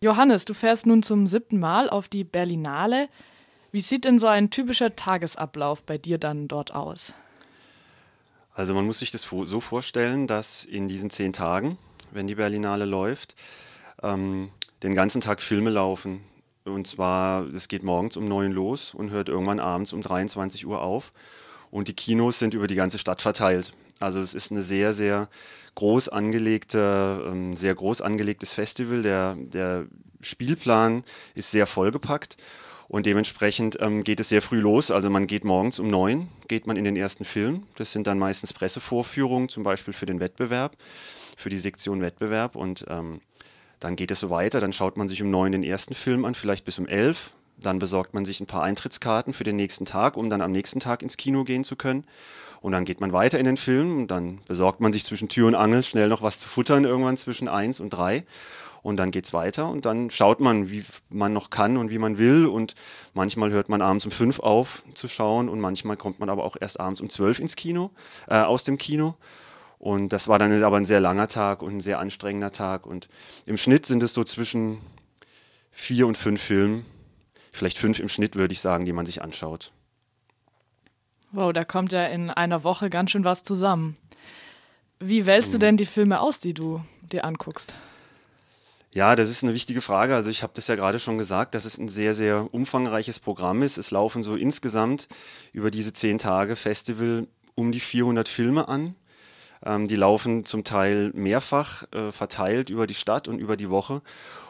Johannes, 0.00 0.44
du 0.44 0.54
fährst 0.54 0.86
nun 0.86 1.02
zum 1.02 1.26
siebten 1.26 1.58
Mal 1.58 1.90
auf 1.90 2.06
die 2.08 2.22
Berlinale. 2.22 3.08
Wie 3.72 3.80
sieht 3.80 4.04
denn 4.04 4.20
so 4.20 4.28
ein 4.28 4.50
typischer 4.50 4.94
Tagesablauf 4.94 5.82
bei 5.82 5.98
dir 5.98 6.18
dann 6.18 6.46
dort 6.46 6.72
aus? 6.72 7.14
Also 8.54 8.74
man 8.74 8.86
muss 8.86 9.00
sich 9.00 9.10
das 9.10 9.22
so 9.22 9.60
vorstellen, 9.60 10.26
dass 10.26 10.64
in 10.64 10.86
diesen 10.86 11.10
zehn 11.10 11.32
Tagen, 11.32 11.78
wenn 12.12 12.28
die 12.28 12.36
Berlinale 12.36 12.84
läuft, 12.84 13.34
ähm, 14.02 14.50
den 14.84 14.94
ganzen 14.94 15.20
Tag 15.20 15.42
Filme 15.42 15.70
laufen. 15.70 16.20
Und 16.64 16.86
zwar, 16.86 17.42
es 17.54 17.66
geht 17.66 17.82
morgens 17.82 18.16
um 18.16 18.26
neun 18.26 18.52
los 18.52 18.94
und 18.94 19.10
hört 19.10 19.28
irgendwann 19.28 19.58
abends 19.58 19.92
um 19.92 20.02
23 20.02 20.66
Uhr 20.66 20.80
auf. 20.80 21.12
Und 21.70 21.88
die 21.88 21.94
Kinos 21.94 22.38
sind 22.38 22.54
über 22.54 22.68
die 22.68 22.74
ganze 22.76 22.98
Stadt 22.98 23.20
verteilt. 23.20 23.72
Also 24.00 24.20
es 24.20 24.34
ist 24.34 24.52
eine 24.52 24.62
sehr, 24.62 24.92
sehr 24.92 25.28
groß 25.74 26.08
angelegte, 26.08 27.24
ähm, 27.26 27.56
sehr 27.56 27.74
groß 27.74 28.02
angelegtes 28.02 28.52
Festival. 28.52 29.02
Der, 29.02 29.36
der 29.36 29.86
Spielplan 30.20 31.04
ist 31.34 31.50
sehr 31.50 31.66
vollgepackt 31.66 32.36
und 32.88 33.06
dementsprechend 33.06 33.78
ähm, 33.80 34.02
geht 34.02 34.20
es 34.20 34.28
sehr 34.28 34.42
früh 34.42 34.60
los. 34.60 34.90
Also 34.90 35.10
man 35.10 35.26
geht 35.26 35.44
morgens 35.44 35.78
um 35.78 35.88
neun, 35.88 36.28
geht 36.48 36.66
man 36.66 36.76
in 36.76 36.84
den 36.84 36.96
ersten 36.96 37.24
Film. 37.24 37.64
Das 37.76 37.92
sind 37.92 38.06
dann 38.06 38.18
meistens 38.18 38.52
Pressevorführungen, 38.52 39.48
zum 39.48 39.62
Beispiel 39.62 39.94
für 39.94 40.06
den 40.06 40.20
Wettbewerb, 40.20 40.76
für 41.36 41.50
die 41.50 41.58
Sektion 41.58 42.00
Wettbewerb 42.00 42.56
und 42.56 42.86
ähm, 42.88 43.20
dann 43.80 43.94
geht 43.94 44.10
es 44.10 44.20
so 44.20 44.30
weiter, 44.30 44.60
dann 44.60 44.72
schaut 44.72 44.96
man 44.96 45.08
sich 45.08 45.22
um 45.22 45.30
neun 45.30 45.52
den 45.52 45.62
ersten 45.62 45.94
Film 45.94 46.24
an, 46.24 46.34
vielleicht 46.34 46.64
bis 46.64 46.78
um 46.78 46.88
elf. 46.88 47.30
Dann 47.60 47.78
besorgt 47.78 48.14
man 48.14 48.24
sich 48.24 48.40
ein 48.40 48.46
paar 48.46 48.62
Eintrittskarten 48.62 49.34
für 49.34 49.44
den 49.44 49.56
nächsten 49.56 49.84
Tag, 49.84 50.16
um 50.16 50.30
dann 50.30 50.40
am 50.40 50.52
nächsten 50.52 50.80
Tag 50.80 51.02
ins 51.02 51.16
Kino 51.16 51.44
gehen 51.44 51.64
zu 51.64 51.76
können. 51.76 52.04
Und 52.60 52.72
dann 52.72 52.84
geht 52.84 53.00
man 53.00 53.12
weiter 53.12 53.38
in 53.38 53.44
den 53.44 53.56
Film 53.56 53.98
und 53.98 54.10
dann 54.10 54.40
besorgt 54.46 54.80
man 54.80 54.92
sich 54.92 55.04
zwischen 55.04 55.28
Tür 55.28 55.46
und 55.46 55.54
Angel 55.54 55.82
schnell 55.82 56.08
noch 56.08 56.22
was 56.22 56.40
zu 56.40 56.48
futtern, 56.48 56.84
irgendwann 56.84 57.16
zwischen 57.16 57.48
eins 57.48 57.80
und 57.80 57.90
drei. 57.90 58.24
Und 58.82 58.96
dann 58.96 59.10
geht 59.10 59.24
es 59.24 59.32
weiter 59.32 59.68
und 59.68 59.84
dann 59.84 60.10
schaut 60.10 60.40
man, 60.40 60.70
wie 60.70 60.84
man 61.10 61.32
noch 61.32 61.50
kann 61.50 61.76
und 61.76 61.90
wie 61.90 61.98
man 61.98 62.18
will. 62.18 62.46
Und 62.46 62.74
manchmal 63.12 63.50
hört 63.50 63.68
man 63.68 63.82
abends 63.82 64.04
um 64.04 64.10
fünf 64.10 64.40
auf 64.40 64.82
zu 64.94 65.08
schauen 65.08 65.48
und 65.48 65.60
manchmal 65.60 65.96
kommt 65.96 66.20
man 66.20 66.30
aber 66.30 66.44
auch 66.44 66.56
erst 66.60 66.80
abends 66.80 67.00
um 67.00 67.10
zwölf 67.10 67.38
ins 67.38 67.56
Kino, 67.56 67.90
äh, 68.28 68.36
aus 68.36 68.64
dem 68.64 68.78
Kino. 68.78 69.14
Und 69.78 70.12
das 70.12 70.26
war 70.26 70.38
dann 70.38 70.62
aber 70.62 70.76
ein 70.76 70.86
sehr 70.86 71.00
langer 71.00 71.28
Tag 71.28 71.62
und 71.62 71.76
ein 71.76 71.80
sehr 71.80 72.00
anstrengender 72.00 72.50
Tag. 72.50 72.86
Und 72.86 73.08
im 73.46 73.56
Schnitt 73.56 73.86
sind 73.86 74.02
es 74.02 74.14
so 74.14 74.24
zwischen 74.24 74.78
vier 75.70 76.06
und 76.06 76.16
fünf 76.16 76.42
Filmen, 76.42 76.84
vielleicht 77.52 77.78
fünf 77.78 78.00
im 78.00 78.08
Schnitt, 78.08 78.34
würde 78.34 78.52
ich 78.52 78.60
sagen, 78.60 78.84
die 78.84 78.92
man 78.92 79.06
sich 79.06 79.22
anschaut. 79.22 79.72
Wow, 81.32 81.52
da 81.52 81.64
kommt 81.64 81.92
ja 81.92 82.06
in 82.06 82.30
einer 82.30 82.64
Woche 82.64 82.90
ganz 82.90 83.10
schön 83.10 83.24
was 83.24 83.42
zusammen. 83.42 83.96
Wie 84.98 85.26
wählst 85.26 85.52
du 85.52 85.58
mhm. 85.58 85.60
denn 85.60 85.76
die 85.76 85.86
Filme 85.86 86.20
aus, 86.20 86.40
die 86.40 86.54
du 86.54 86.80
dir 87.02 87.24
anguckst? 87.24 87.74
Ja, 88.94 89.14
das 89.14 89.28
ist 89.28 89.44
eine 89.44 89.52
wichtige 89.52 89.82
Frage. 89.82 90.14
Also 90.14 90.30
ich 90.30 90.42
habe 90.42 90.54
das 90.56 90.66
ja 90.66 90.74
gerade 90.74 90.98
schon 90.98 91.18
gesagt, 91.18 91.54
dass 91.54 91.66
es 91.66 91.78
ein 91.78 91.88
sehr, 91.88 92.14
sehr 92.14 92.52
umfangreiches 92.52 93.20
Programm 93.20 93.62
ist. 93.62 93.76
Es 93.76 93.90
laufen 93.90 94.22
so 94.22 94.34
insgesamt 94.34 95.08
über 95.52 95.70
diese 95.70 95.92
zehn 95.92 96.18
Tage 96.18 96.56
Festival 96.56 97.28
um 97.54 97.70
die 97.70 97.80
400 97.80 98.28
Filme 98.28 98.66
an. 98.66 98.94
Ähm, 99.64 99.88
die 99.88 99.96
laufen 99.96 100.46
zum 100.46 100.64
Teil 100.64 101.10
mehrfach 101.14 101.84
äh, 101.92 102.10
verteilt 102.10 102.70
über 102.70 102.86
die 102.86 102.94
Stadt 102.94 103.28
und 103.28 103.38
über 103.38 103.56
die 103.56 103.68
Woche. 103.68 104.00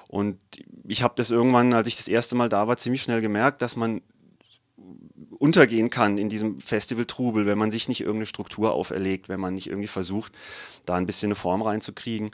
Und 0.06 0.38
ich 0.86 1.02
habe 1.02 1.14
das 1.16 1.30
irgendwann, 1.30 1.74
als 1.74 1.88
ich 1.88 1.96
das 1.96 2.08
erste 2.08 2.36
Mal 2.36 2.48
da 2.48 2.68
war, 2.68 2.76
ziemlich 2.76 3.02
schnell 3.02 3.20
gemerkt, 3.20 3.60
dass 3.60 3.76
man 3.76 4.02
untergehen 5.38 5.90
kann 5.90 6.18
in 6.18 6.28
diesem 6.28 6.60
Festival-Trubel, 6.60 7.46
wenn 7.46 7.58
man 7.58 7.70
sich 7.70 7.88
nicht 7.88 8.00
irgendeine 8.00 8.26
Struktur 8.26 8.72
auferlegt, 8.72 9.28
wenn 9.28 9.40
man 9.40 9.54
nicht 9.54 9.68
irgendwie 9.68 9.88
versucht, 9.88 10.32
da 10.84 10.94
ein 10.94 11.06
bisschen 11.06 11.28
eine 11.28 11.36
Form 11.36 11.62
reinzukriegen. 11.62 12.30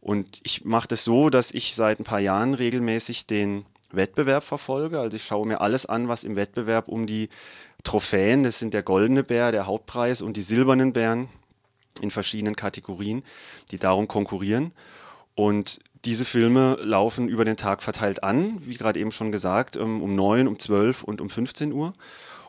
Und 0.00 0.40
ich 0.42 0.64
mache 0.64 0.88
das 0.88 1.04
so, 1.04 1.30
dass 1.30 1.52
ich 1.52 1.74
seit 1.74 2.00
ein 2.00 2.04
paar 2.04 2.20
Jahren 2.20 2.54
regelmäßig 2.54 3.26
den 3.26 3.64
Wettbewerb 3.90 4.44
verfolge. 4.44 5.00
Also 5.00 5.16
ich 5.16 5.24
schaue 5.24 5.46
mir 5.46 5.60
alles 5.60 5.86
an, 5.86 6.08
was 6.08 6.24
im 6.24 6.36
Wettbewerb 6.36 6.88
um 6.88 7.06
die 7.06 7.28
Trophäen, 7.84 8.42
das 8.42 8.58
sind 8.58 8.74
der 8.74 8.82
goldene 8.82 9.24
Bär, 9.24 9.52
der 9.52 9.66
Hauptpreis 9.66 10.22
und 10.22 10.36
die 10.36 10.42
silbernen 10.42 10.92
Bären 10.92 11.28
in 12.00 12.10
verschiedenen 12.10 12.56
Kategorien, 12.56 13.22
die 13.70 13.78
darum 13.78 14.08
konkurrieren. 14.08 14.72
Und 15.34 15.80
diese 16.04 16.24
Filme 16.24 16.78
laufen 16.82 17.28
über 17.28 17.44
den 17.44 17.56
Tag 17.56 17.82
verteilt 17.82 18.24
an, 18.24 18.60
wie 18.66 18.76
gerade 18.76 18.98
eben 18.98 19.12
schon 19.12 19.30
gesagt, 19.30 19.76
ähm, 19.76 20.02
um 20.02 20.14
9, 20.14 20.48
um 20.48 20.58
12 20.58 21.04
und 21.04 21.20
um 21.20 21.30
15 21.30 21.72
Uhr. 21.72 21.94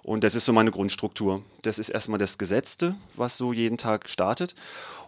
Und 0.03 0.23
das 0.23 0.35
ist 0.35 0.45
so 0.45 0.53
meine 0.53 0.71
Grundstruktur. 0.71 1.43
Das 1.61 1.79
ist 1.79 1.89
erstmal 1.89 2.19
das 2.19 2.37
Gesetzte, 2.37 2.95
was 3.15 3.37
so 3.37 3.53
jeden 3.53 3.77
Tag 3.77 4.09
startet. 4.09 4.53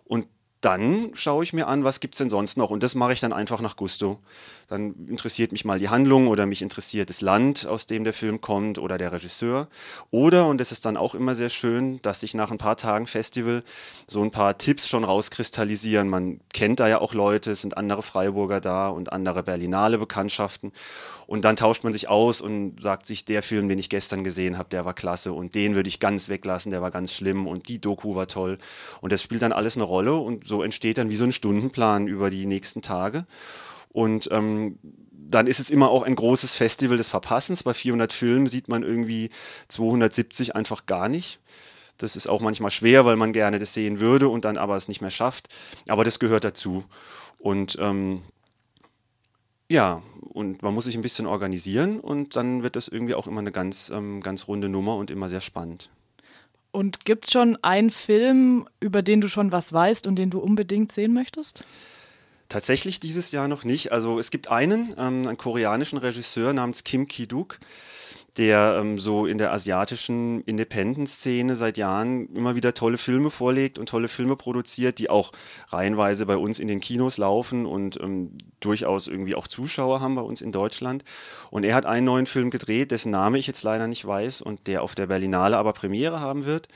Und 0.06 0.28
dann 0.66 1.12
schaue 1.14 1.44
ich 1.44 1.54
mir 1.54 1.68
an, 1.68 1.84
was 1.84 2.00
gibt 2.00 2.16
es 2.16 2.18
denn 2.18 2.30
sonst 2.30 2.58
noch. 2.58 2.72
Und 2.72 2.82
das 2.82 2.96
mache 2.96 3.14
ich 3.14 3.20
dann 3.20 3.34
einfach 3.34 3.62
nach 3.62 3.76
Gusto. 3.76 4.20
Dann 4.68 4.96
interessiert 5.08 5.52
mich 5.52 5.64
mal 5.64 5.78
die 5.78 5.90
Handlung 5.90 6.28
oder 6.28 6.48
mich 6.48 6.64
interessiert 6.64 7.10
das 7.12 7.22
Land, 7.22 7.68
aus 7.68 7.86
dem 7.86 8.04
der 8.04 8.14
Film 8.14 8.42
kommt 8.42 8.80
oder 8.80 8.98
der 8.98 9.12
Regisseur. 9.12 9.68
Oder, 10.10 10.48
und 10.48 10.58
das 10.60 10.72
ist 10.72 10.88
dann 10.88 10.98
auch 10.98 11.14
immer 11.14 11.36
sehr 11.36 11.50
schön, 11.50 12.02
dass 12.02 12.22
sich 12.22 12.34
nach 12.34 12.50
ein 12.50 12.58
paar 12.58 12.78
Tagen 12.78 13.06
Festival 13.06 13.64
so 14.08 14.24
ein 14.24 14.32
paar 14.32 14.58
Tipps 14.58 14.90
schon 14.90 15.04
rauskristallisieren. 15.04 16.10
Man 16.10 16.40
kennt 16.52 16.80
da 16.80 16.88
ja 16.88 17.00
auch 17.00 17.14
Leute, 17.14 17.52
es 17.52 17.62
sind 17.62 17.78
andere 17.78 18.02
Freiburger 18.02 18.60
da 18.60 18.88
und 18.88 19.14
andere 19.14 19.44
Berlinale 19.44 20.00
Bekanntschaften. 20.00 20.72
Und 21.28 21.44
dann 21.44 21.56
tauscht 21.56 21.84
man 21.84 21.94
sich 21.94 22.08
aus 22.08 22.42
und 22.42 22.82
sagt 22.82 23.08
sich, 23.08 23.26
der 23.26 23.42
Film, 23.42 23.68
den 23.68 23.80
ich 23.80 23.90
gestern 23.90 24.24
gesehen 24.24 24.58
habe, 24.58 24.70
der 24.70 24.86
war 24.86 24.94
klasse 24.94 25.34
und 25.34 25.56
den 25.56 25.76
würde 25.76 25.90
ich 25.90 26.00
ganz 26.00 26.30
weglassen, 26.30 26.72
der 26.72 26.82
war 26.82 26.92
ganz 26.92 27.14
schlimm 27.14 27.48
und 27.48 27.68
die 27.68 27.80
Doku 27.80 28.16
war 28.16 28.28
toll. 28.28 28.58
Und 29.02 29.12
das 29.12 29.22
spielt 29.22 29.42
dann 29.42 29.52
alles 29.52 29.76
eine 29.76 29.86
Rolle 29.86 30.16
und 30.16 30.48
so 30.48 30.55
entsteht 30.64 30.98
dann 30.98 31.10
wie 31.10 31.16
so 31.16 31.24
ein 31.24 31.32
Stundenplan 31.32 32.08
über 32.08 32.30
die 32.30 32.46
nächsten 32.46 32.82
Tage. 32.82 33.26
Und 33.90 34.30
ähm, 34.32 34.78
dann 35.12 35.48
ist 35.48 35.60
es 35.60 35.70
immer 35.70 35.90
auch 35.90 36.04
ein 36.04 36.16
großes 36.16 36.56
Festival 36.56 36.98
des 36.98 37.08
Verpassens. 37.08 37.64
Bei 37.64 37.74
400 37.74 38.14
Filmen 38.14 38.48
sieht 38.48 38.68
man 38.68 38.84
irgendwie 38.84 39.30
270 39.70 40.56
einfach 40.56 40.86
gar 40.86 41.10
nicht. 41.10 41.40
Das 41.98 42.16
ist 42.16 42.28
auch 42.28 42.42
manchmal 42.42 42.72
schwer, 42.72 43.06
weil 43.06 43.16
man 43.16 43.32
gerne 43.32 43.58
das 43.58 43.74
sehen 43.74 44.00
würde 44.00 44.28
und 44.28 44.46
dann 44.46 44.58
aber 44.58 44.76
es 44.76 44.88
nicht 44.88 45.02
mehr 45.02 45.12
schafft. 45.12 45.48
Aber 45.88 46.04
das 46.04 46.20
gehört 46.20 46.44
dazu. 46.44 46.84
Und 47.40 47.78
ähm, 47.80 48.22
ja, 49.70 50.04
und 50.22 50.62
man 50.62 50.74
muss 50.74 50.86
sich 50.86 50.96
ein 50.96 51.02
bisschen 51.02 51.26
organisieren 51.26 52.00
und 52.00 52.36
dann 52.36 52.62
wird 52.62 52.76
das 52.76 52.88
irgendwie 52.88 53.16
auch 53.16 53.28
immer 53.28 53.40
eine 53.40 53.52
ganz, 53.52 53.90
ähm, 53.90 54.22
ganz 54.22 54.48
runde 54.48 54.70
Nummer 54.70 54.96
und 54.96 55.10
immer 55.10 55.30
sehr 55.30 55.42
spannend. 55.42 55.90
Und 56.76 57.06
gibt 57.06 57.24
es 57.24 57.32
schon 57.32 57.58
einen 57.64 57.90
Film, 57.90 58.68
über 58.82 59.02
den 59.02 59.22
du 59.22 59.30
schon 59.30 59.54
was 59.54 59.72
weißt 59.72 60.08
und 60.08 60.18
den 60.18 60.30
du 60.30 60.40
unbedingt 60.40 60.92
sehen 60.92 61.14
möchtest? 61.14 61.64
Tatsächlich 62.48 63.00
dieses 63.00 63.32
Jahr 63.32 63.48
noch 63.48 63.64
nicht. 63.64 63.92
Also 63.92 64.20
es 64.20 64.30
gibt 64.30 64.50
einen, 64.50 64.94
ähm, 64.98 65.28
einen 65.28 65.38
koreanischen 65.38 65.98
Regisseur 65.98 66.54
namens 66.54 66.84
Kim 66.84 67.08
Ki-duk, 67.08 67.60
der 68.38 68.78
ähm, 68.80 69.00
so 69.00 69.26
in 69.26 69.40
der 69.40 69.52
asiatischen 69.52 70.44
Independent-Szene 70.44 71.56
seit 71.56 71.78
Jahren 71.78 72.28
immer 72.36 72.56
wieder 72.56 72.76
tolle 72.76 73.00
Filme 73.00 73.32
vorlegt 73.32 73.80
und 73.80 73.90
tolle 73.90 74.08
Filme 74.10 74.36
produziert, 74.36 75.00
die 75.00 75.10
auch 75.10 75.32
reihenweise 75.70 76.28
bei 76.28 76.38
uns 76.38 76.60
in 76.60 76.68
den 76.68 76.82
Kinos 76.82 77.18
laufen 77.18 77.66
und 77.66 78.00
ähm, 78.00 78.38
durchaus 78.60 79.08
irgendwie 79.08 79.36
auch 79.36 79.48
Zuschauer 79.48 80.02
haben 80.02 80.16
bei 80.16 80.22
uns 80.22 80.42
in 80.42 80.52
Deutschland. 80.52 81.04
Und 81.50 81.64
er 81.64 81.74
hat 81.74 81.88
einen 81.88 82.06
neuen 82.06 82.28
Film 82.28 82.52
gedreht, 82.52 82.92
dessen 82.92 83.12
Name 83.12 83.40
ich 83.40 83.48
jetzt 83.48 83.64
leider 83.64 83.88
nicht 83.88 84.06
weiß 84.06 84.42
und 84.42 84.68
der 84.68 84.84
auf 84.84 84.94
der 84.94 85.08
Berlinale 85.08 85.58
aber 85.58 85.74
Premiere 85.74 86.20
haben 86.20 86.46
wird. 86.46 86.68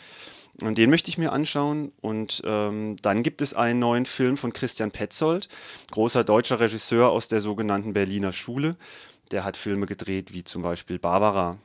Und 0.61 0.77
den 0.77 0.89
möchte 0.89 1.09
ich 1.09 1.17
mir 1.17 1.31
anschauen. 1.31 1.91
Und 2.01 2.41
ähm, 2.45 2.97
dann 3.01 3.23
gibt 3.23 3.41
es 3.41 3.53
einen 3.53 3.79
neuen 3.79 4.05
Film 4.05 4.37
von 4.37 4.53
Christian 4.53 4.91
Petzold, 4.91 5.47
großer 5.91 6.23
deutscher 6.23 6.59
Regisseur 6.59 7.09
aus 7.09 7.27
der 7.27 7.39
sogenannten 7.39 7.93
Berliner 7.93 8.33
Schule. 8.33 8.75
Der 9.31 9.43
hat 9.43 9.57
Filme 9.57 9.85
gedreht 9.85 10.33
wie 10.33 10.43
zum 10.43 10.61
Beispiel 10.61 10.99
Barbara, 10.99 11.57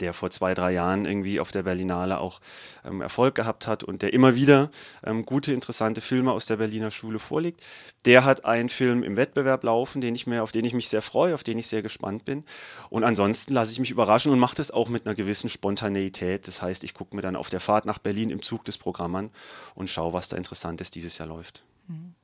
der 0.00 0.12
vor 0.12 0.30
zwei, 0.30 0.54
drei 0.54 0.72
Jahren 0.72 1.04
irgendwie 1.04 1.40
auf 1.40 1.50
der 1.50 1.64
Berlinale 1.64 2.18
auch 2.18 2.40
ähm, 2.84 3.00
Erfolg 3.00 3.34
gehabt 3.34 3.66
hat 3.66 3.82
und 3.82 4.02
der 4.02 4.12
immer 4.12 4.36
wieder 4.36 4.70
ähm, 5.04 5.26
gute, 5.26 5.52
interessante 5.52 6.00
Filme 6.00 6.32
aus 6.32 6.46
der 6.46 6.56
Berliner 6.56 6.90
Schule 6.90 7.18
vorlegt. 7.18 7.62
Der 8.04 8.24
hat 8.24 8.44
einen 8.44 8.68
Film 8.68 9.02
im 9.02 9.16
Wettbewerb 9.16 9.64
laufen, 9.64 10.00
den 10.00 10.14
ich 10.14 10.26
mir, 10.26 10.42
auf 10.42 10.52
den 10.52 10.64
ich 10.64 10.72
mich 10.72 10.88
sehr 10.88 11.02
freue, 11.02 11.34
auf 11.34 11.42
den 11.42 11.58
ich 11.58 11.66
sehr 11.66 11.82
gespannt 11.82 12.24
bin. 12.24 12.44
Und 12.90 13.02
ansonsten 13.02 13.52
lasse 13.52 13.72
ich 13.72 13.80
mich 13.80 13.90
überraschen 13.90 14.32
und 14.32 14.38
mache 14.38 14.56
das 14.56 14.70
auch 14.70 14.88
mit 14.88 15.06
einer 15.06 15.16
gewissen 15.16 15.48
Spontaneität. 15.48 16.46
Das 16.46 16.62
heißt, 16.62 16.84
ich 16.84 16.94
gucke 16.94 17.16
mir 17.16 17.22
dann 17.22 17.36
auf 17.36 17.50
der 17.50 17.60
Fahrt 17.60 17.84
nach 17.84 17.98
Berlin 17.98 18.30
im 18.30 18.42
Zug 18.42 18.64
das 18.64 18.78
Programm 18.78 19.14
an 19.16 19.30
und 19.74 19.90
schaue, 19.90 20.12
was 20.12 20.28
da 20.28 20.36
Interessantes 20.36 20.90
dieses 20.92 21.18
Jahr 21.18 21.28
läuft. 21.28 21.64
Mhm. 21.88 22.14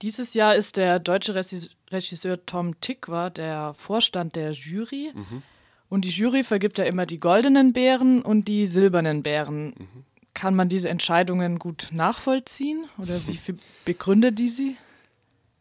Dieses 0.00 0.34
Jahr 0.34 0.54
ist 0.54 0.76
der 0.76 1.00
deutsche 1.00 1.34
Regisseur 1.34 2.46
Tom 2.46 2.80
Tikwa 2.80 3.30
der 3.30 3.74
Vorstand 3.74 4.36
der 4.36 4.52
Jury. 4.52 5.10
Mhm. 5.12 5.42
Und 5.88 6.04
die 6.04 6.10
Jury 6.10 6.44
vergibt 6.44 6.78
ja 6.78 6.84
immer 6.84 7.06
die 7.06 7.20
goldenen 7.20 7.72
Bären 7.72 8.22
und 8.22 8.48
die 8.48 8.66
silbernen 8.66 9.22
Bären. 9.22 9.68
Mhm. 9.68 10.04
Kann 10.34 10.54
man 10.54 10.68
diese 10.68 10.88
Entscheidungen 10.88 11.58
gut 11.58 11.88
nachvollziehen 11.92 12.84
oder 12.98 13.20
wie 13.26 13.38
begründet 13.84 14.38
die 14.38 14.48
sie? 14.48 14.76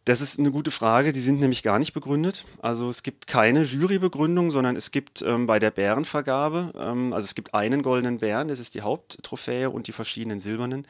Das 0.07 0.21
ist 0.21 0.39
eine 0.39 0.51
gute 0.51 0.71
Frage. 0.71 1.11
Die 1.11 1.19
sind 1.19 1.41
nämlich 1.41 1.63
gar 1.63 1.79
nicht 1.79 1.91
begründet. 1.91 2.45
Also 2.61 2.89
es 2.89 3.03
gibt 3.03 3.27
keine 3.27 3.63
Jurybegründung, 3.63 4.51
sondern 4.51 4.77
es 4.77 4.91
gibt 4.91 5.21
ähm, 5.21 5.47
bei 5.47 5.59
der 5.59 5.69
Bärenvergabe, 5.69 6.71
ähm, 6.79 7.11
also 7.11 7.25
es 7.25 7.35
gibt 7.35 7.53
einen 7.53 7.81
goldenen 7.81 8.19
Bären, 8.19 8.47
das 8.47 8.61
ist 8.61 8.73
die 8.75 8.83
Haupttrophäe 8.83 9.69
und 9.69 9.87
die 9.87 9.91
verschiedenen 9.91 10.39
silbernen. 10.39 10.87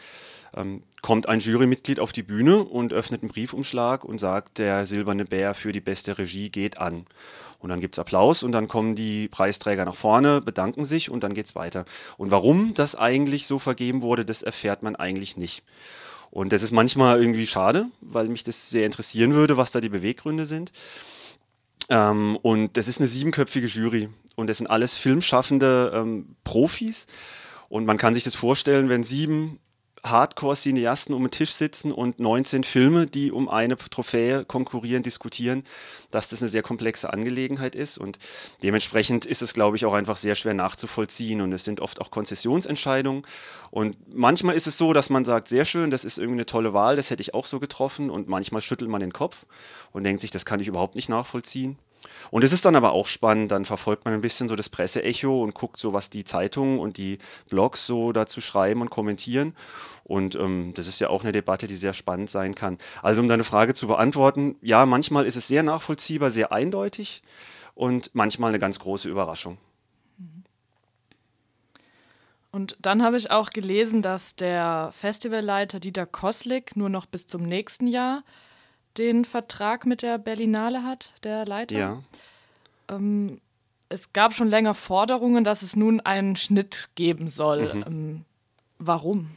Ähm, 0.56 0.84
kommt 1.02 1.30
ein 1.30 1.40
Jurymitglied 1.40 2.00
auf 2.00 2.12
die 2.14 2.22
Bühne 2.22 2.64
und 2.64 2.94
öffnet 2.94 3.24
einen 3.24 3.32
Briefumschlag 3.32 4.06
und 4.06 4.20
sagt, 4.20 4.60
der 4.60 4.86
silberne 4.86 5.26
Bär 5.26 5.56
für 5.56 5.72
die 5.72 5.82
beste 5.82 6.20
Regie 6.20 6.52
geht 6.52 6.78
an. 6.78 7.08
Und 7.58 7.70
dann 7.70 7.82
gibt 7.82 7.96
es 7.96 8.00
Applaus 8.00 8.44
und 8.44 8.52
dann 8.52 8.68
kommen 8.68 8.94
die 8.94 9.30
Preisträger 9.30 9.86
nach 9.86 9.96
vorne, 9.96 10.42
bedanken 10.42 10.86
sich 10.86 11.10
und 11.10 11.24
dann 11.24 11.34
geht 11.34 11.48
es 11.48 11.56
weiter. 11.56 11.86
Und 12.18 12.30
warum 12.30 12.76
das 12.76 12.96
eigentlich 12.96 13.48
so 13.48 13.58
vergeben 13.58 14.04
wurde, 14.04 14.26
das 14.26 14.44
erfährt 14.44 14.84
man 14.84 14.96
eigentlich 14.96 15.38
nicht. 15.38 15.64
Und 16.30 16.54
das 16.54 16.62
ist 16.62 16.72
manchmal 16.72 17.22
irgendwie 17.22 17.48
schade, 17.48 17.88
weil 18.02 18.28
mich 18.28 18.44
das 18.44 18.70
sehr 18.70 18.86
interessieren 18.86 19.34
würde, 19.34 19.58
was 19.58 19.72
da 19.72 19.82
die 19.82 19.90
Beweggründe 19.90 20.46
sind. 20.46 20.72
Ähm, 21.90 22.38
und 22.42 22.78
das 22.78 22.88
ist 22.88 23.00
eine 23.00 23.08
siebenköpfige 23.08 23.68
Jury 23.68 24.10
und 24.36 24.48
das 24.48 24.58
sind 24.58 24.68
alles 24.68 24.96
filmschaffende 24.96 25.92
ähm, 25.94 26.36
Profis. 26.44 27.08
Und 27.70 27.86
man 27.86 27.98
kann 27.98 28.14
sich 28.14 28.24
das 28.24 28.36
vorstellen, 28.36 28.90
wenn 28.90 29.04
sieben 29.04 29.60
Hardcore-Cineasten 30.10 31.14
um 31.14 31.24
den 31.24 31.32
Tisch 31.32 31.52
sitzen 31.52 31.92
und 31.92 32.20
19 32.20 32.64
Filme, 32.64 33.08
die 33.08 33.32
um 33.32 33.50
eine 33.50 33.78
Trophäe 33.78 34.46
konkurrieren, 34.46 35.04
diskutieren, 35.04 35.64
dass 36.12 36.30
das 36.30 36.42
eine 36.42 36.50
sehr 36.50 36.64
komplexe 36.64 37.12
Angelegenheit 37.12 37.76
ist. 37.76 37.98
Und 37.98 38.20
dementsprechend 38.64 39.26
ist 39.26 39.42
es, 39.42 39.54
glaube 39.54 39.76
ich, 39.78 39.86
auch 39.86 39.94
einfach 39.94 40.18
sehr 40.18 40.36
schwer 40.36 40.54
nachzuvollziehen. 40.54 41.42
Und 41.42 41.52
es 41.54 41.64
sind 41.64 41.80
oft 41.80 42.02
auch 42.02 42.12
Konzessionsentscheidungen. 42.12 43.24
Und 43.72 43.98
manchmal 44.14 44.56
ist 44.56 44.68
es 44.68 44.78
so, 44.78 44.94
dass 44.94 45.10
man 45.10 45.26
sagt, 45.26 45.48
sehr 45.48 45.66
schön, 45.66 45.92
das 45.92 46.06
ist 46.06 46.18
irgendwie 46.18 46.38
eine 46.38 46.46
tolle 46.46 46.74
Wahl, 46.74 46.96
das 46.96 47.10
hätte 47.10 47.22
ich 47.22 47.34
auch 47.34 47.46
so 47.46 47.60
getroffen. 47.60 48.10
Und 48.10 48.28
manchmal 48.28 48.62
schüttelt 48.62 48.90
man 48.90 49.02
den 49.02 49.14
Kopf 49.14 49.46
und 49.92 50.04
denkt 50.04 50.22
sich, 50.22 50.32
das 50.32 50.46
kann 50.46 50.60
ich 50.60 50.68
überhaupt 50.68 50.96
nicht 50.96 51.10
nachvollziehen. 51.10 51.78
Und 52.32 52.44
es 52.44 52.52
ist 52.52 52.66
dann 52.66 52.76
aber 52.76 52.92
auch 52.92 53.08
spannend, 53.08 53.52
dann 53.52 53.66
verfolgt 53.66 54.06
man 54.06 54.14
ein 54.14 54.22
bisschen 54.22 54.48
so 54.48 54.56
das 54.56 54.70
Presseecho 54.70 55.42
und 55.42 55.54
guckt 55.54 55.80
so, 55.80 55.94
was 55.94 56.10
die 56.10 56.24
Zeitungen 56.24 56.80
und 56.80 56.98
die 56.98 57.20
Blogs 57.50 57.86
so 57.86 58.12
dazu 58.12 58.42
schreiben 58.42 58.82
und 58.82 58.90
kommentieren. 58.90 59.56
Und 60.04 60.36
ähm, 60.36 60.74
das 60.76 60.88
ist 60.88 61.00
ja 61.00 61.10
auch 61.10 61.24
eine 61.24 61.32
Debatte, 61.32 61.68
die 61.68 61.76
sehr 61.76 61.94
spannend 61.94 62.30
sein 62.30 62.56
kann. 62.56 62.78
Also 63.02 63.22
um 63.22 63.28
deine 63.28 63.44
Frage 63.44 63.74
zu 63.74 63.88
beantworten, 63.88 64.56
ja, 64.62 64.86
manchmal 64.86 65.26
ist 65.26 65.36
es 65.36 65.48
sehr 65.48 65.64
nachvollziehbar, 65.64 66.32
sehr 66.32 66.52
eindeutig 66.52 67.24
und 67.76 68.12
manchmal 68.14 68.50
eine 68.50 68.60
ganz 68.60 68.80
große 68.80 69.10
Überraschung. 69.10 69.58
Und 72.52 72.78
dann 72.82 73.04
habe 73.04 73.18
ich 73.18 73.30
auch 73.30 73.52
gelesen, 73.52 74.02
dass 74.02 74.36
der 74.36 74.90
Festivalleiter 74.92 75.80
Dieter 75.80 76.06
Koslik 76.06 76.76
nur 76.76 76.90
noch 76.90 77.06
bis 77.06 77.28
zum 77.28 77.44
nächsten 77.44 77.88
Jahr 77.88 78.22
den 78.98 79.26
Vertrag 79.26 79.86
mit 79.86 80.02
der 80.02 80.18
Berlinale 80.18 80.84
hat, 80.84 81.14
der 81.24 81.46
Leiter. 81.46 81.78
Ja. 81.78 82.04
Ähm, 82.90 83.40
es 83.90 84.14
gab 84.14 84.34
schon 84.34 84.50
länger 84.50 84.74
Forderungen, 84.74 85.44
dass 85.44 85.62
es 85.62 85.76
nun 85.76 86.02
einen 86.02 86.36
Schnitt 86.36 86.90
geben 86.96 87.28
soll. 87.28 87.74
Mhm. 87.74 87.84
Ähm, 87.88 88.26
warum? 88.80 89.32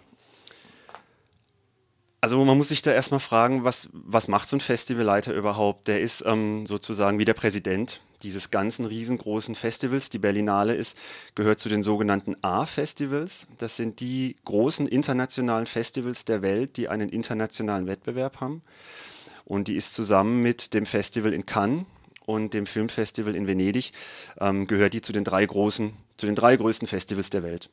Also 2.23 2.45
man 2.45 2.59
muss 2.59 2.69
sich 2.69 2.83
da 2.83 2.93
erstmal 2.93 3.21
fragen, 3.21 3.65
was, 3.65 3.89
was 3.93 4.29
macht 4.29 4.49
so 4.49 4.57
ein 4.57 4.61
Festivalleiter 4.61 5.33
überhaupt? 5.33 5.89
Der 5.89 6.01
ist 6.01 6.23
ähm, 6.27 6.67
sozusagen 6.67 7.19
wie 7.19 7.25
der 7.25 7.35
Präsident 7.35 8.03
dieses 8.23 8.51
ganzen 8.51 8.85
riesengroßen 8.85 9.55
Festivals. 9.55 10.11
Die 10.11 10.19
Berlinale 10.19 10.75
ist, 10.75 10.99
gehört 11.35 11.61
zu 11.61 11.71
den 11.71 11.83
sogenannten 11.83 12.37
A-Festivals. 12.43 13.47
Das 13.57 13.77
sind 13.77 14.01
die 14.01 14.37
großen 14.45 14.87
internationalen 14.87 15.65
Festivals 15.65 16.27
der 16.27 16.43
Welt, 16.43 16.77
die 16.77 16.89
einen 16.89 17.09
internationalen 17.09 17.87
Wettbewerb 17.87 18.41
haben. 18.41 18.63
Und 19.51 19.67
die 19.67 19.75
ist 19.75 19.95
zusammen 19.95 20.43
mit 20.43 20.75
dem 20.75 20.87
Festival 20.87 21.33
in 21.33 21.45
Cannes 21.45 21.85
und 22.25 22.55
dem 22.55 22.67
Filmfestival 22.67 23.35
in 23.35 23.49
Venedig, 23.49 23.91
ähm, 24.39 24.69
gehört 24.69 24.93
die 24.93 25.01
zu 25.01 25.13
den 25.13 25.25
drei 25.25 25.45
großen, 25.45 25.93
zu 26.17 26.27
den 26.27 26.37
drei 26.37 26.57
größten 26.57 26.87
Festivals 26.87 27.31
der 27.31 27.43
Welt. 27.43 27.69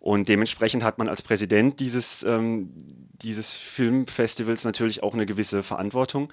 Und 0.00 0.30
dementsprechend 0.30 0.84
hat 0.84 0.96
man 0.96 1.10
als 1.10 1.20
Präsident 1.20 1.80
dieses, 1.80 2.22
ähm, 2.22 2.70
dieses 3.12 3.50
Filmfestivals 3.50 4.64
natürlich 4.64 5.02
auch 5.02 5.12
eine 5.12 5.26
gewisse 5.26 5.62
Verantwortung. 5.62 6.32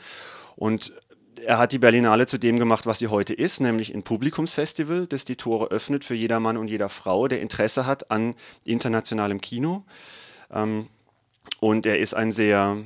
Und 0.55 0.93
er 1.45 1.57
hat 1.57 1.73
die 1.73 1.79
Berlinale 1.79 2.25
zu 2.25 2.37
dem 2.37 2.57
gemacht, 2.57 2.85
was 2.85 2.99
sie 2.99 3.09
heute 3.09 3.33
ist, 3.33 3.59
nämlich 3.59 3.93
ein 3.93 4.03
Publikumsfestival, 4.03 5.07
das 5.07 5.25
die 5.25 5.35
Tore 5.35 5.71
öffnet 5.71 6.05
für 6.05 6.15
jeder 6.15 6.39
Mann 6.39 6.55
und 6.55 6.69
jeder 6.69 6.87
Frau, 6.87 7.27
der 7.27 7.41
Interesse 7.41 7.85
hat 7.85 8.11
an 8.11 8.33
internationalem 8.63 9.41
Kino. 9.41 9.83
Ähm, 10.49 10.87
und 11.59 11.85
er 11.85 11.99
ist 11.99 12.13
ein 12.13 12.31
sehr 12.31 12.77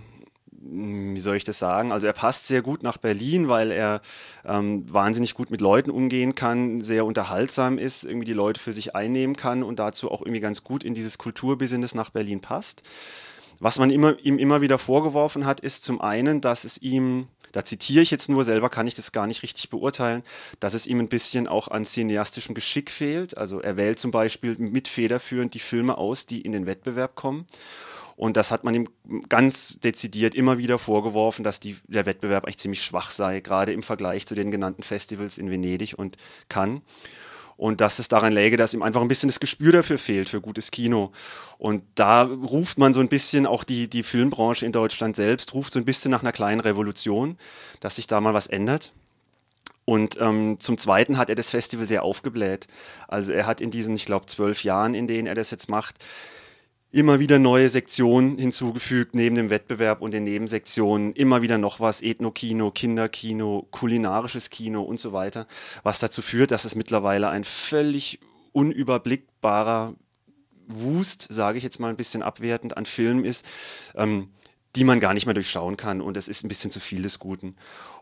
wie 0.73 1.19
soll 1.19 1.35
ich 1.35 1.43
das 1.43 1.59
sagen? 1.59 1.91
Also 1.91 2.07
er 2.07 2.13
passt 2.13 2.47
sehr 2.47 2.61
gut 2.61 2.83
nach 2.83 2.97
Berlin, 2.97 3.47
weil 3.47 3.71
er 3.71 4.01
ähm, 4.45 4.91
wahnsinnig 4.91 5.35
gut 5.35 5.51
mit 5.51 5.61
Leuten 5.61 5.91
umgehen 5.91 6.35
kann, 6.35 6.81
sehr 6.81 7.05
unterhaltsam 7.05 7.77
ist, 7.77 8.03
irgendwie 8.03 8.25
die 8.25 8.33
Leute 8.33 8.59
für 8.59 8.73
sich 8.73 8.95
einnehmen 8.95 9.35
kann 9.35 9.63
und 9.63 9.79
dazu 9.79 10.11
auch 10.11 10.21
irgendwie 10.21 10.39
ganz 10.41 10.63
gut 10.63 10.83
in 10.83 10.93
dieses 10.93 11.17
Kulturbusiness 11.17 11.95
nach 11.95 12.09
Berlin 12.09 12.41
passt. 12.41 12.83
Was 13.59 13.79
man 13.79 13.89
immer, 13.89 14.17
ihm 14.19 14.39
immer 14.39 14.61
wieder 14.61 14.77
vorgeworfen 14.77 15.45
hat, 15.45 15.59
ist 15.61 15.83
zum 15.83 16.01
einen, 16.01 16.41
dass 16.41 16.63
es 16.63 16.81
ihm, 16.81 17.27
da 17.51 17.63
zitiere 17.63 18.01
ich 18.01 18.11
jetzt 18.11 18.29
nur, 18.29 18.43
selber 18.43 18.69
kann 18.69 18.87
ich 18.87 18.95
das 18.95 19.11
gar 19.11 19.27
nicht 19.27 19.43
richtig 19.43 19.69
beurteilen, 19.69 20.23
dass 20.59 20.73
es 20.73 20.87
ihm 20.87 20.99
ein 20.99 21.07
bisschen 21.07 21.47
auch 21.47 21.67
an 21.67 21.85
cineastischem 21.85 22.55
Geschick 22.55 22.91
fehlt. 22.91 23.37
Also 23.37 23.61
er 23.61 23.77
wählt 23.77 23.99
zum 23.99 24.11
Beispiel 24.11 24.55
mit 24.57 24.87
federführend 24.87 25.53
die 25.53 25.59
Filme 25.59 25.97
aus, 25.97 26.25
die 26.25 26.41
in 26.41 26.51
den 26.51 26.65
Wettbewerb 26.65 27.15
kommen. 27.15 27.45
Und 28.15 28.37
das 28.37 28.51
hat 28.51 28.63
man 28.63 28.75
ihm 28.75 28.89
ganz 29.29 29.79
dezidiert 29.79 30.35
immer 30.35 30.57
wieder 30.57 30.77
vorgeworfen, 30.77 31.43
dass 31.43 31.59
die, 31.59 31.77
der 31.87 32.05
Wettbewerb 32.05 32.45
eigentlich 32.45 32.59
ziemlich 32.59 32.83
schwach 32.83 33.11
sei, 33.11 33.39
gerade 33.39 33.73
im 33.73 33.83
Vergleich 33.83 34.27
zu 34.27 34.35
den 34.35 34.51
genannten 34.51 34.83
Festivals 34.83 35.37
in 35.37 35.49
Venedig 35.49 35.97
und 35.97 36.17
Cannes. 36.49 36.81
Und 37.55 37.81
dass 37.81 37.99
es 37.99 38.07
daran 38.07 38.33
läge, 38.33 38.57
dass 38.57 38.73
ihm 38.73 38.81
einfach 38.81 39.01
ein 39.01 39.07
bisschen 39.07 39.29
das 39.29 39.39
Gespür 39.39 39.71
dafür 39.71 39.97
fehlt, 39.97 40.27
für 40.27 40.41
gutes 40.41 40.71
Kino. 40.71 41.11
Und 41.57 41.83
da 41.95 42.23
ruft 42.23 42.77
man 42.77 42.93
so 42.93 42.99
ein 42.99 43.09
bisschen, 43.09 43.45
auch 43.45 43.63
die, 43.63 43.87
die 43.87 44.03
Filmbranche 44.03 44.65
in 44.65 44.71
Deutschland 44.71 45.15
selbst, 45.15 45.53
ruft 45.53 45.73
so 45.73 45.79
ein 45.79 45.85
bisschen 45.85 46.11
nach 46.11 46.21
einer 46.21 46.31
kleinen 46.31 46.61
Revolution, 46.61 47.37
dass 47.79 47.97
sich 47.97 48.07
da 48.07 48.21
mal 48.21 48.33
was 48.33 48.47
ändert. 48.47 48.91
Und 49.85 50.17
ähm, 50.19 50.57
zum 50.59 50.77
Zweiten 50.77 51.17
hat 51.17 51.29
er 51.29 51.35
das 51.35 51.51
Festival 51.51 51.87
sehr 51.87 52.03
aufgebläht. 52.03 52.67
Also 53.07 53.33
er 53.33 53.45
hat 53.45 53.61
in 53.61 53.69
diesen, 53.69 53.95
ich 53.95 54.05
glaube, 54.05 54.25
zwölf 54.27 54.63
Jahren, 54.63 54.93
in 54.93 55.07
denen 55.07 55.27
er 55.27 55.35
das 55.35 55.51
jetzt 55.51 55.69
macht, 55.69 55.97
immer 56.93 57.19
wieder 57.19 57.39
neue 57.39 57.69
Sektionen 57.69 58.37
hinzugefügt, 58.37 59.15
neben 59.15 59.35
dem 59.35 59.49
Wettbewerb 59.49 60.01
und 60.01 60.11
den 60.11 60.23
Nebensektionen, 60.23 61.13
immer 61.13 61.41
wieder 61.41 61.57
noch 61.57 61.79
was, 61.79 62.03
Ethnokino, 62.03 62.69
Kinderkino, 62.69 63.67
kulinarisches 63.71 64.51
Kino 64.51 64.83
und 64.83 64.99
so 64.99 65.11
weiter, 65.11 65.47
was 65.81 65.99
dazu 65.99 66.21
führt, 66.21 66.51
dass 66.51 66.65
es 66.65 66.75
mittlerweile 66.75 67.29
ein 67.29 67.43
völlig 67.43 68.19
unüberblickbarer 68.51 69.95
Wust, 70.67 71.27
sage 71.31 71.57
ich 71.57 71.63
jetzt 71.63 71.79
mal 71.79 71.89
ein 71.89 71.97
bisschen 71.97 72.21
abwertend, 72.21 72.77
an 72.77 72.85
Filmen 72.85 73.25
ist, 73.25 73.43
ähm, 73.95 74.29
die 74.75 74.83
man 74.83 74.99
gar 74.99 75.15
nicht 75.15 75.25
mehr 75.25 75.33
durchschauen 75.33 75.77
kann. 75.77 75.99
Und 75.99 76.15
es 76.15 76.27
ist 76.27 76.45
ein 76.45 76.47
bisschen 76.47 76.69
zu 76.69 76.79
viel 76.79 77.01
des 77.01 77.17
Guten. 77.17 77.55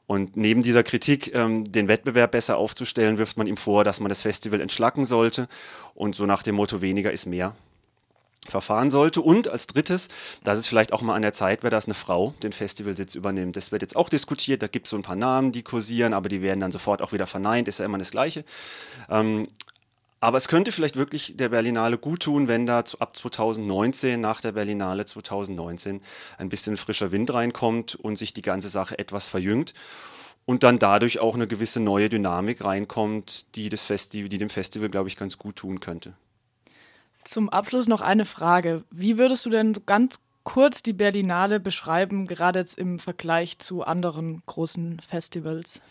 Und 0.05 0.35
neben 0.35 0.61
dieser 0.61 0.83
Kritik, 0.83 1.33
ähm, 1.33 1.63
den 1.63 1.87
Wettbewerb 1.87 2.31
besser 2.31 2.57
aufzustellen, 2.57 3.17
wirft 3.17 3.37
man 3.37 3.47
ihm 3.47 3.57
vor, 3.57 3.85
dass 3.85 4.01
man 4.01 4.09
das 4.09 4.21
Festival 4.21 4.59
entschlacken 4.59 5.05
sollte. 5.05 5.47
Und 5.93 6.13
so 6.15 6.25
nach 6.25 6.43
dem 6.43 6.55
Motto 6.55 6.81
weniger 6.81 7.11
ist 7.11 7.25
mehr 7.25 7.55
verfahren 8.47 8.89
sollte. 8.89 9.21
Und 9.21 9.47
als 9.47 9.67
drittes, 9.67 10.07
dass 10.43 10.57
es 10.57 10.67
vielleicht 10.67 10.93
auch 10.93 11.01
mal 11.01 11.15
an 11.15 11.21
der 11.21 11.33
Zeit 11.33 11.63
wäre, 11.63 11.71
dass 11.71 11.85
eine 11.85 11.93
Frau 11.93 12.33
den 12.43 12.53
Festivalsitz 12.53 13.15
übernimmt. 13.15 13.55
Das 13.55 13.71
wird 13.71 13.81
jetzt 13.81 13.95
auch 13.95 14.09
diskutiert, 14.09 14.61
da 14.61 14.67
gibt 14.67 14.87
es 14.87 14.91
so 14.91 14.97
ein 14.97 15.03
paar 15.03 15.15
Namen, 15.15 15.51
die 15.51 15.63
kursieren, 15.63 16.13
aber 16.13 16.29
die 16.29 16.41
werden 16.41 16.59
dann 16.59 16.71
sofort 16.71 17.01
auch 17.01 17.11
wieder 17.11 17.27
verneint, 17.27 17.67
ist 17.67 17.79
ja 17.79 17.85
immer 17.85 17.97
das 17.97 18.11
Gleiche. 18.11 18.43
Ähm, 19.09 19.47
aber 20.19 20.37
es 20.37 20.47
könnte 20.47 20.71
vielleicht 20.71 20.97
wirklich 20.97 21.35
der 21.35 21.49
Berlinale 21.49 21.97
gut 21.97 22.21
tun, 22.21 22.47
wenn 22.47 22.67
da 22.67 22.83
ab 22.99 23.15
2019, 23.15 24.21
nach 24.21 24.39
der 24.39 24.51
Berlinale 24.51 25.03
2019, 25.03 25.99
ein 26.37 26.49
bisschen 26.49 26.77
frischer 26.77 27.11
Wind 27.11 27.33
reinkommt 27.33 27.95
und 27.95 28.17
sich 28.17 28.31
die 28.31 28.43
ganze 28.43 28.69
Sache 28.69 28.99
etwas 28.99 29.25
verjüngt 29.25 29.73
und 30.45 30.61
dann 30.61 30.77
dadurch 30.77 31.19
auch 31.19 31.33
eine 31.33 31.47
gewisse 31.47 31.79
neue 31.79 32.07
Dynamik 32.07 32.63
reinkommt, 32.63 33.55
die, 33.55 33.69
das 33.69 33.83
Festi 33.83 34.29
die 34.29 34.37
dem 34.37 34.51
Festival, 34.51 34.89
glaube 34.89 35.09
ich, 35.09 35.17
ganz 35.17 35.39
gut 35.39 35.55
tun 35.55 35.79
könnte. 35.79 36.13
Zum 37.23 37.49
Abschluss 37.49 37.87
noch 37.87 38.01
eine 38.01 38.25
Frage. 38.25 38.83
Wie 38.91 39.17
würdest 39.17 39.45
du 39.45 39.49
denn 39.49 39.73
ganz 39.85 40.19
kurz 40.43 40.81
die 40.81 40.93
Berlinale 40.93 41.59
beschreiben, 41.59 42.25
gerade 42.25 42.59
jetzt 42.59 42.77
im 42.77 42.99
Vergleich 42.99 43.59
zu 43.59 43.83
anderen 43.83 44.41
großen 44.45 44.99
Festivals? 44.99 45.81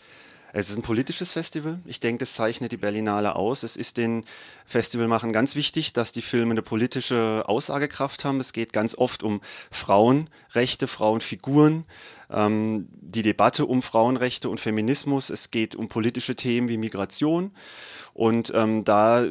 Es 0.53 0.69
ist 0.69 0.75
ein 0.75 0.81
politisches 0.81 1.31
Festival. 1.31 1.79
Ich 1.85 2.01
denke, 2.01 2.19
das 2.19 2.33
zeichnet 2.33 2.73
die 2.73 2.77
Berlinale 2.77 3.37
aus. 3.37 3.63
Es 3.63 3.77
ist 3.77 3.95
den 3.95 4.25
Festivalmachern 4.65 5.31
ganz 5.31 5.55
wichtig, 5.55 5.93
dass 5.93 6.11
die 6.11 6.21
Filme 6.21 6.51
eine 6.51 6.61
politische 6.61 7.43
Aussagekraft 7.47 8.25
haben. 8.25 8.41
Es 8.41 8.51
geht 8.51 8.73
ganz 8.73 8.97
oft 8.97 9.23
um 9.23 9.39
Frauenrechte, 9.71 10.87
Frauenfiguren, 10.87 11.85
ähm, 12.29 12.89
die 12.91 13.21
Debatte 13.21 13.65
um 13.65 13.81
Frauenrechte 13.81 14.49
und 14.49 14.59
Feminismus. 14.59 15.29
Es 15.29 15.51
geht 15.51 15.73
um 15.73 15.87
politische 15.87 16.35
Themen 16.35 16.67
wie 16.67 16.77
Migration. 16.77 17.51
Und 18.13 18.51
ähm, 18.53 18.83
da 18.83 19.25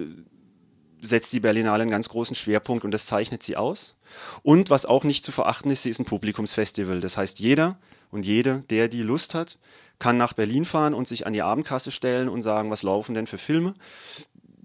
setzt 1.02 1.32
die 1.32 1.40
Berlinale 1.40 1.82
einen 1.82 1.90
ganz 1.90 2.08
großen 2.08 2.36
Schwerpunkt 2.36 2.84
und 2.84 2.90
das 2.90 3.06
zeichnet 3.06 3.42
sie 3.42 3.56
aus. 3.56 3.96
Und 4.42 4.70
was 4.70 4.86
auch 4.86 5.04
nicht 5.04 5.24
zu 5.24 5.32
verachten 5.32 5.70
ist, 5.70 5.82
sie 5.82 5.90
ist 5.90 5.98
ein 5.98 6.04
Publikumsfestival. 6.04 7.00
Das 7.00 7.16
heißt, 7.16 7.40
jeder 7.40 7.78
Und 8.10 8.26
jede, 8.26 8.64
der 8.70 8.88
die 8.88 9.02
Lust 9.02 9.34
hat, 9.34 9.58
kann 10.00 10.16
nach 10.16 10.32
Berlin 10.32 10.64
fahren 10.64 10.94
und 10.94 11.06
sich 11.06 11.26
an 11.26 11.32
die 11.32 11.42
Abendkasse 11.42 11.90
stellen 11.90 12.28
und 12.28 12.42
sagen, 12.42 12.70
was 12.70 12.82
laufen 12.82 13.14
denn 13.14 13.26
für 13.28 13.38
Filme 13.38 13.74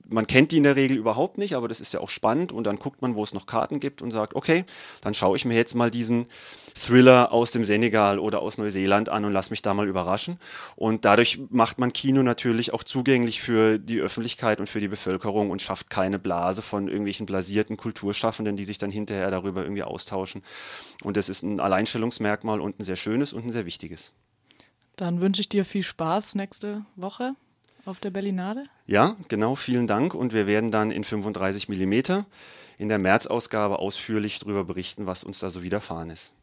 man 0.10 0.28
kennt 0.28 0.52
die 0.52 0.58
in 0.58 0.64
der 0.64 0.76
Regel 0.76 0.98
überhaupt 0.98 1.38
nicht, 1.38 1.56
aber 1.56 1.68
das 1.68 1.80
ist 1.80 1.94
ja 1.94 2.00
auch 2.00 2.10
spannend 2.10 2.52
und 2.52 2.66
dann 2.66 2.78
guckt 2.78 3.02
man, 3.02 3.16
wo 3.16 3.24
es 3.24 3.34
noch 3.34 3.46
Karten 3.46 3.80
gibt 3.80 4.02
und 4.02 4.12
sagt, 4.12 4.36
okay, 4.36 4.66
dann 5.02 5.14
schaue 5.14 5.36
ich 5.36 5.46
mir 5.46 5.56
jetzt 5.56 5.76
mal 5.76 5.90
diesen 5.90 6.28
Thriller 6.76 7.32
aus 7.32 7.52
dem 7.52 7.66
Senegal 7.66 8.20
oder 8.20 8.42
aus 8.42 8.58
Neuseeland 8.58 9.10
an 9.10 9.26
und 9.26 9.32
lass 9.32 9.50
mich 9.50 9.62
da 9.62 9.74
mal 9.74 9.88
überraschen. 9.88 10.38
Und 10.76 11.06
dadurch 11.06 11.40
macht 11.50 11.80
man 11.80 11.94
Kino 11.94 12.22
natürlich 12.24 12.74
auch 12.74 12.84
zugänglich 12.84 13.42
für 13.42 13.80
die 13.80 14.00
Öffentlichkeit 14.00 14.60
und 14.60 14.68
für 14.68 14.80
die 14.80 14.88
Bevölkerung 14.88 15.50
und 15.50 15.62
schafft 15.62 15.90
keine 15.90 16.20
Blase 16.20 16.62
von 16.62 16.88
irgendwelchen 16.88 17.26
blasierten 17.26 17.78
Kulturschaffenden, 17.78 18.58
die 18.58 18.66
sich 18.66 18.78
dann 18.78 18.92
hinterher 18.92 19.32
darüber 19.32 19.64
irgendwie 19.64 19.84
austauschen. 19.84 20.44
Und 21.04 21.18
das 21.18 21.30
ist 21.30 21.44
ein 21.44 21.60
Alleinstellungsmerkmal 21.60 22.60
und 22.60 22.80
ein 22.80 22.84
sehr 22.84 22.98
schönes 22.98 23.34
und 23.34 23.46
ein 23.46 23.52
sehr 23.52 23.66
wichtiges. 23.66 24.12
Dann 24.98 25.20
wünsche 25.22 25.42
ich 25.42 25.50
dir 25.50 25.66
viel 25.66 25.84
Spaß 25.84 26.36
nächste 26.36 26.86
Woche 26.96 27.32
auf 27.86 28.00
der 28.00 28.10
Berlinale? 28.10 28.66
Ja, 28.86 29.16
genau, 29.28 29.56
vielen 29.56 29.88
Dank. 29.88 30.14
Und 30.14 30.34
wir 30.34 30.48
werden 30.48 30.72
dann 30.72 30.92
in 30.92 31.04
35 31.04 31.70
mm 31.70 32.24
in 32.78 32.90
der 32.90 33.00
März-Ausgabe 33.00 33.80
ausführlich 33.80 34.40
darüber 34.40 34.64
berichten, 34.64 35.06
was 35.06 35.24
uns 35.24 35.40
da 35.40 35.50
so 35.50 35.64
widerfahren 35.64 36.10
ist. 36.10 36.34